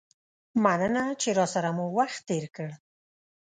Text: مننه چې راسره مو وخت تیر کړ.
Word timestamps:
مننه 0.63 1.03
چې 1.21 1.29
راسره 1.39 1.69
مو 1.77 1.85
وخت 1.97 2.21
تیر 2.27 2.45
کړ. 2.55 2.69